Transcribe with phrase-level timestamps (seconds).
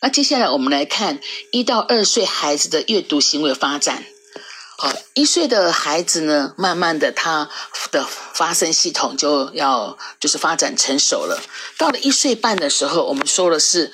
[0.00, 1.20] 那接下来我们来看
[1.50, 4.04] 一到二岁孩子的阅读行为发展。
[4.78, 7.50] 好，一岁的孩子呢，慢慢的他
[7.90, 11.42] 的发声系统就要就是发展成熟了。
[11.76, 13.92] 到了一岁半的时候，我们说的是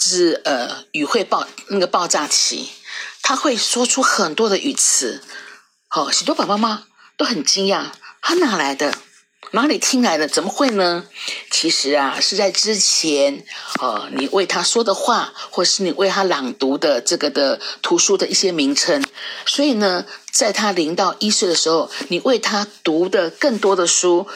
[0.00, 2.68] 是呃语汇爆那个爆炸期，
[3.22, 5.20] 他会说出很多的语词。
[5.88, 6.84] 好，许多爸爸妈妈
[7.16, 7.86] 都很惊讶，
[8.22, 8.94] 他哪来的？
[9.52, 10.28] 哪里听来的？
[10.28, 11.04] 怎么会呢？
[11.50, 13.44] 其实啊，是在之前，
[13.80, 19.04] 呃，你为他说的话，或是你为他朗读的这个的图书的一些名称。
[19.46, 24.28] 所以呢，在他零到一岁的时候，你为他读的更多的书，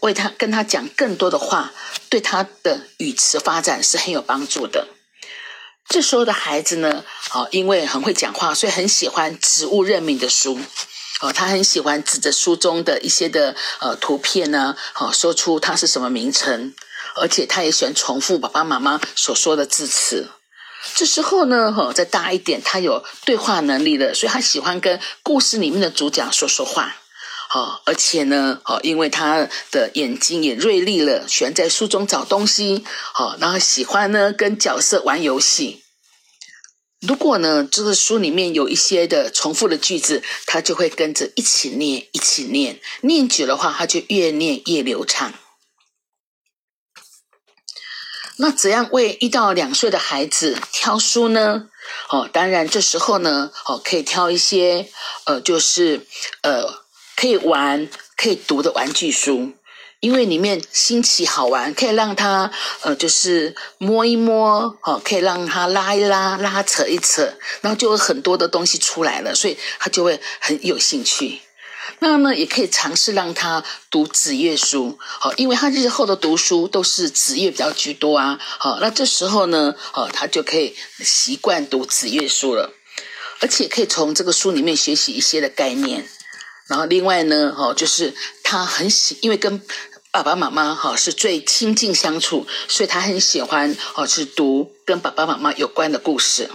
[0.00, 1.70] 为他跟他讲更多的话，
[2.08, 4.88] 对他的语词发展是很有帮助的。
[5.86, 10.58] 这时候的孩子呢，哦，因为很会讲话，所以很喜欢植物认名的书。
[11.22, 16.74] 哦，他很喜欢指着书中的一些的呃图片呢，好说出它是什么名称，
[17.14, 20.28] 而且他也喜欢重复爸爸妈妈所说的字词。
[20.96, 26.96] 这时候呢，哈，再大一点，他有对话能力了，所以他喜欢跟故事里面的主角说说话。
[27.48, 32.84] 好，而且呢，好，因为他的眼睛也锐利了，喜欢在书中找东西。
[33.12, 35.81] 好，然后喜欢呢跟角色玩游戏。
[37.06, 42.80] 如果呢，这个书里面有一些的重复的句子，他就会跟着一起念，一起念。
[43.00, 45.34] 念久的话，他就越念越流畅。
[48.36, 51.68] 那怎样为一到两岁的孩子挑书呢？
[52.08, 54.88] 哦，当然这时候呢，哦，可以挑一些
[55.24, 56.06] 呃，就是
[56.42, 56.84] 呃，
[57.16, 59.54] 可以玩、可以读的玩具书。
[60.02, 62.50] 因为里面新奇好玩，可以让他
[62.80, 71.40] 呃，就是摸一摸，哦，可以让他拉一拉、拉扯一扯，然后就有很多的东西出来了，所以他就会很有兴趣。
[72.00, 82.72] 那呢，也可以尝试让他读子月书，好，因为他日后的读书都是子月比较居多啊，好，那这时候呢，哦，他就可以习惯读子月书了，
[83.38, 86.08] 而且可以从这个书里面学习一些的概念。
[86.68, 89.60] 然后另外呢，哦，就是他很喜，因为跟
[90.12, 96.50] 爸爸妈妈哈是最亲近相处，所以他很喜欢哦去读跟爸爸妈妈有关的故事。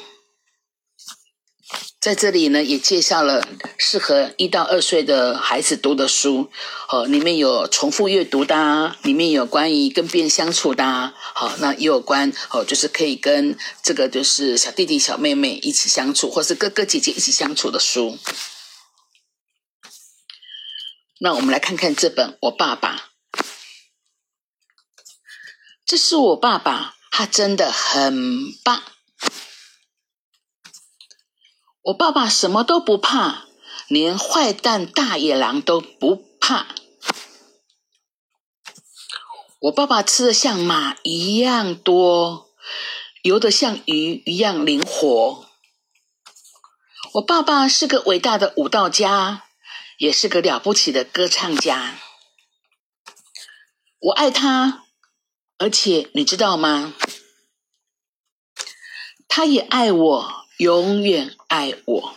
[1.99, 3.45] 在这里呢，也介绍了
[3.79, 6.51] 适合一到二岁的孩子读的书，
[6.89, 18.19] 哦，里面有重复阅读的，里面有关于跟别人相处的，好，那也有关哦，就是可以跟这个就是小弟弟小妹妹一起相处，或是哥哥姐姐一起相处的书。
[21.19, 22.95] 那我们来看看这本《我爸爸》。
[25.87, 28.83] 这是我爸爸，他真的很棒。
[31.83, 33.45] 我爸爸什么都不怕，
[33.87, 36.67] 连坏蛋大野狼都不怕。
[39.61, 42.49] 我爸爸吃的像马一样多，
[43.21, 45.45] 游的像鱼一样灵活。
[47.13, 49.45] 我爸爸是个伟大的舞蹈家，
[49.97, 51.95] 也是个了不起的歌唱家。
[53.99, 54.83] 我爱他。
[55.57, 56.93] 而且你知道吗？
[59.27, 62.15] 他也爱我，永远爱我。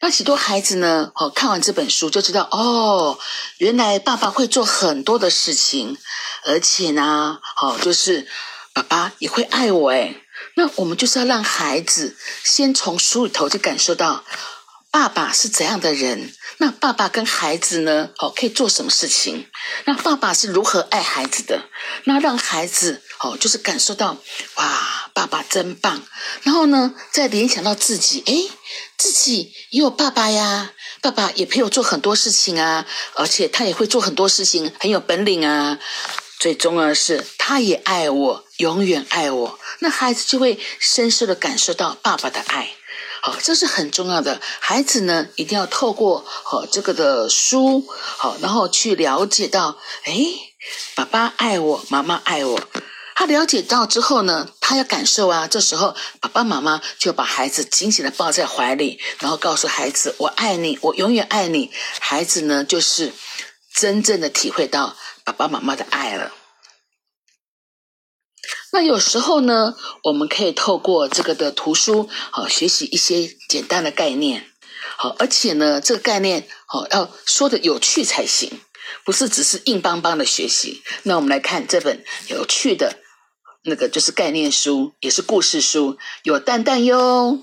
[0.00, 1.10] 那许多孩子呢？
[1.14, 3.18] 哦，看完这本书就知道哦，
[3.58, 5.96] 原来爸爸会做很多的事情，
[6.44, 8.28] 而且呢，哦，就是
[8.72, 9.90] 爸爸也会爱我。
[9.90, 10.14] 哎，
[10.54, 14.22] 那我们就是要让孩子先从书里头就感受到
[14.96, 16.32] 爸爸是怎样的人。
[16.56, 18.08] 那爸爸跟孩子呢？
[18.16, 19.46] 哦，可以做什么事情？
[19.84, 21.68] 那爸爸是如何爱孩子的？
[22.04, 24.16] 那让孩子哦，就是感受到
[24.54, 26.02] 哇，爸爸真棒。
[26.44, 28.50] 然后呢，再联想到自己，诶，
[28.96, 32.86] 自己也有爸爸呀，爸爸也陪我做很多事情啊，
[33.16, 35.78] 而且他也会做很多事情，很有本领啊。
[36.40, 39.58] 最重要的是，他也爱我，永远爱我。
[39.80, 42.70] 那孩子就会深深的感受到爸爸的爱。
[43.26, 44.40] 好，这是很重要的。
[44.60, 50.14] 孩子呢，一定要透过好这个的书，好，然后去了解到，哎，
[50.94, 52.60] 爸爸爱我，妈妈爱我。
[53.16, 55.48] 他了解到之后呢，他要感受啊。
[55.48, 63.12] 这时候，爸爸妈妈就把孩子紧紧的抱在怀里，然后告诉孩子：“我爱你，我永远爱你。”孩子呢，就是
[63.74, 66.30] 真正的体会到爸爸妈妈的爱了。
[68.76, 74.50] 那有时候呢，我们可以透过这个的图书，好学习一些简单的概念，
[74.98, 78.60] 好，而且呢，这个概念好要说的有趣才行，
[79.02, 80.82] 不是只是硬邦邦的学习。
[81.04, 82.98] 那我们来看这本有趣的
[83.62, 87.42] 那个就是概念书，也是故事书，有蛋蛋哟，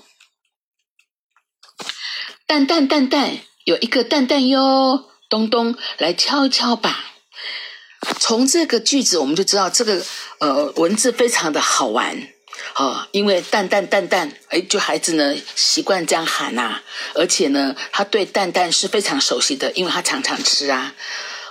[2.46, 7.13] 蛋蛋蛋蛋，有一个蛋蛋哟，东东来敲一敲吧。
[8.26, 10.02] 从这个句子，我们就知道这个
[10.38, 12.26] 呃文字非常的好玩。
[12.74, 16.80] 哦，因为蛋蛋蛋蛋，哎，就孩子呢习惯这样喊呐，
[17.14, 20.94] 而且呢，他对蛋蛋是非常熟悉的，因为他常常吃啊。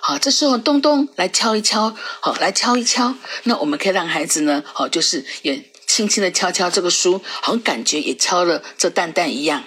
[0.02, 9.64] 好，这时候东东来敲一敲，好，来敲一敲，那我们可以让孩子呢，好，就是也轻轻的敲敲这个书，好像感觉也敲了这蛋蛋一样。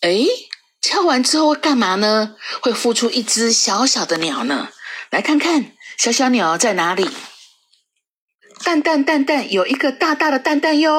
[0.00, 0.24] 哎，
[0.80, 2.36] 敲完之后会干嘛呢？
[2.62, 4.70] 会孵出一只小小的鸟呢？
[5.12, 7.10] 来看看小小鸟在哪里？
[8.64, 10.90] 蛋蛋蛋蛋，有一个大大的蛋蛋哟！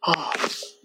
[0.00, 0.34] 哦，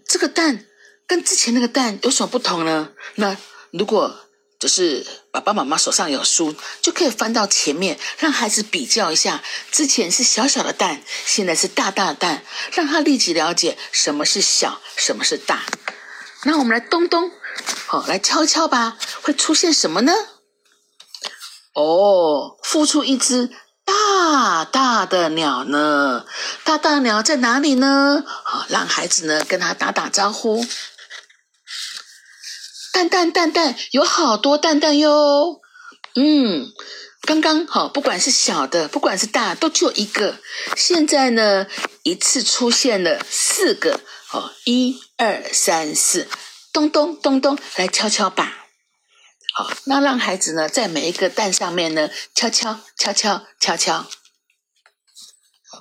[0.06, 0.64] 这个蛋
[1.08, 2.90] 跟之前那个蛋有什么不同呢？
[3.16, 3.36] 那
[3.72, 4.16] 如果
[4.60, 9.42] 就是爸爸妈妈手上有书，就可以翻到前面，让孩子比较一下，
[9.72, 15.64] 之前是小小的蛋，现在是大大的蛋，让他立即了解什么是小，什么是大。
[16.44, 17.32] 那我们来咚咚，
[17.88, 20.12] 好，来敲敲吧，会出现什么呢？
[21.78, 23.50] 哦，孵出一只
[23.84, 26.24] 大大的鸟呢！
[26.64, 28.24] 大大鸟在哪里呢？
[28.26, 30.66] 好，让孩子呢跟他打打招呼。
[32.92, 35.60] 蛋蛋蛋蛋，有好多蛋蛋哟。
[36.16, 36.66] 嗯，
[37.22, 40.34] 刚刚好，不管是小的，不管是大，都只有一个。
[40.74, 41.68] 现在呢，
[42.02, 44.00] 一次出现了四个。
[44.32, 46.26] 哦，一二三四，
[46.72, 48.67] 咚咚咚咚，来敲敲吧。
[49.58, 54.06] 好，那让孩子呢，在每一个蛋上面呢，敲敲敲敲敲敲。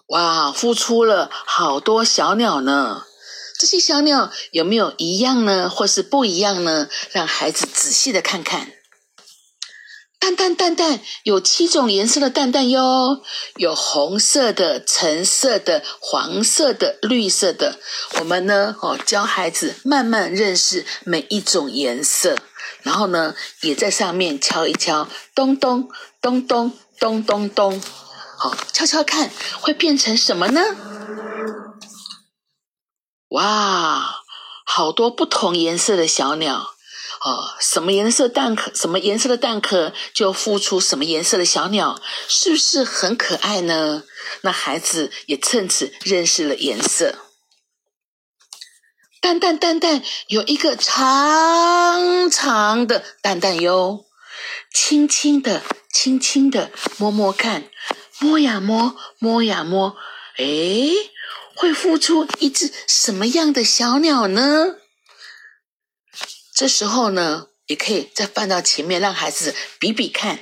[0.08, 3.04] 哇，孵出了好多小鸟呢。
[3.60, 6.90] 这些小鸟有没有一样呢，或是不一样呢？
[7.12, 8.72] 让孩子仔细的看看。
[10.20, 13.22] 蛋蛋蛋蛋，有七种颜色的蛋蛋哟，
[13.58, 17.78] 有红色的、橙色的、黄色的、绿色的。
[18.20, 22.40] 我们呢，哦，教孩子慢慢认识每一种颜色，
[22.84, 25.90] 然后呢，也在上面敲一敲，咚咚
[26.22, 27.82] 咚咚咚咚咚，
[28.38, 30.62] 好，敲敲看会变成什么呢？
[33.30, 34.22] 哇，
[34.66, 36.74] 好多不同颜色的小鸟。
[37.20, 44.04] 哦，什么颜色蛋壳，什么颜色的蛋壳就孵出什么颜色的小鸟，是不是很可爱呢？
[44.42, 47.16] 那孩子也趁此认识了颜色。
[49.20, 54.06] 蛋蛋蛋蛋有一个长长的蛋蛋哟，
[54.74, 57.70] 轻轻的，轻轻的摸摸看，
[58.20, 59.98] 摸呀摸，摸呀摸，
[60.38, 60.46] 哎，
[61.56, 64.76] 会孵出一只什么样的小鸟呢？
[66.54, 70.40] 这时候呢，也可以再放到前面，让孩子比比看，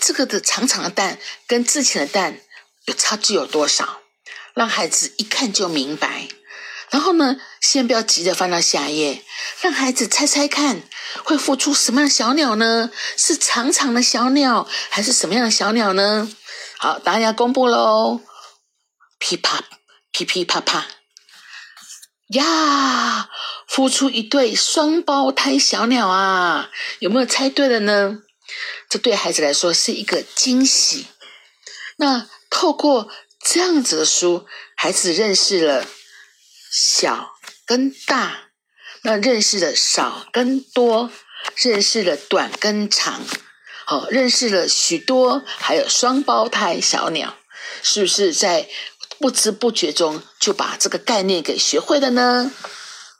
[0.00, 2.40] 这个的长长的蛋跟之前的蛋
[2.86, 4.00] 有差距有多少，
[4.54, 6.28] 让孩子一看就明白。
[6.94, 9.24] 然后呢，先不要急着翻到下一页，
[9.60, 10.80] 让孩子猜猜看，
[11.24, 12.88] 会孵出什么样的小鸟呢？
[13.16, 16.30] 是长长的小鸟，还是什么样的小鸟呢？
[16.78, 18.20] 好，答案要公布喽！
[19.18, 19.64] 噼啪，
[20.12, 20.86] 噼噼啪啪。
[22.28, 23.28] 呀，
[23.68, 26.70] 孵出一对双胞胎小鸟啊！
[27.00, 28.18] 有没有猜对了呢？
[28.88, 31.08] 这对孩子来说是一个惊喜。
[31.96, 33.10] 那透过
[33.44, 34.46] 这样子的书，
[34.76, 35.84] 孩子认识了
[36.76, 38.48] 小跟大，
[39.02, 41.10] 那认识的少跟多，
[41.54, 43.22] 认识的短跟长，
[43.84, 47.36] 好，认识了许多，还有双胞胎小鸟，
[47.82, 48.68] 是不是在？
[49.20, 52.50] 不知不觉中就把这个概念给学会了呢。